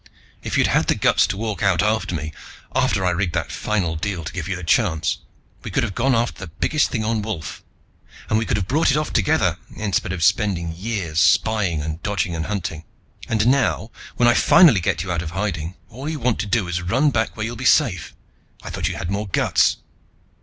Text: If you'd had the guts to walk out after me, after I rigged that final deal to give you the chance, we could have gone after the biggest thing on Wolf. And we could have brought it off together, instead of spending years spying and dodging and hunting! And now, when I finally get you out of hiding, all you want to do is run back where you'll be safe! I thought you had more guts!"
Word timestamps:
If 0.41 0.57
you'd 0.57 0.65
had 0.65 0.87
the 0.87 0.95
guts 0.95 1.27
to 1.27 1.37
walk 1.37 1.61
out 1.61 1.83
after 1.83 2.15
me, 2.15 2.33
after 2.73 3.05
I 3.05 3.11
rigged 3.11 3.35
that 3.35 3.51
final 3.51 3.95
deal 3.95 4.23
to 4.23 4.33
give 4.33 4.47
you 4.47 4.55
the 4.55 4.63
chance, 4.63 5.19
we 5.61 5.69
could 5.69 5.83
have 5.83 5.93
gone 5.93 6.15
after 6.15 6.39
the 6.39 6.47
biggest 6.59 6.89
thing 6.89 7.03
on 7.05 7.21
Wolf. 7.21 7.61
And 8.27 8.39
we 8.39 8.47
could 8.47 8.57
have 8.57 8.67
brought 8.67 8.89
it 8.89 8.97
off 8.97 9.13
together, 9.13 9.59
instead 9.75 10.11
of 10.11 10.23
spending 10.23 10.71
years 10.75 11.19
spying 11.19 11.83
and 11.83 12.01
dodging 12.01 12.35
and 12.35 12.47
hunting! 12.47 12.83
And 13.29 13.45
now, 13.45 13.91
when 14.15 14.27
I 14.27 14.33
finally 14.33 14.79
get 14.81 15.03
you 15.03 15.11
out 15.11 15.21
of 15.21 15.29
hiding, 15.37 15.75
all 15.91 16.09
you 16.09 16.19
want 16.19 16.39
to 16.39 16.47
do 16.47 16.67
is 16.67 16.81
run 16.81 17.11
back 17.11 17.37
where 17.37 17.45
you'll 17.45 17.55
be 17.55 17.63
safe! 17.65 18.15
I 18.63 18.71
thought 18.71 18.87
you 18.87 18.95
had 18.95 19.11
more 19.11 19.27
guts!" 19.27 19.77